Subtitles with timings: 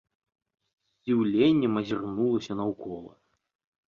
[0.01, 3.13] З здзіўленнем азірнулася наўкола.